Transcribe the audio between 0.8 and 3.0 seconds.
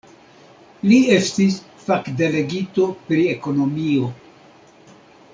Li estis fakdelegito